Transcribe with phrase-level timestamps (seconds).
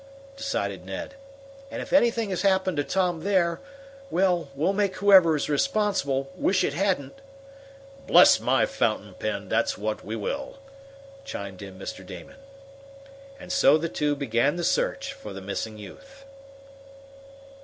[0.35, 1.13] decided Ned.
[1.69, 3.59] "And if anything has happened to Tom there
[4.09, 7.21] well, we'll make whoever is responsible wish it hadn't!"
[8.07, 10.57] "Bless my fountain pen, but that's what we will!"
[11.23, 12.03] chimed in Mr.
[12.03, 12.39] Damon.
[13.39, 16.25] And so the two began the search for the missing youth.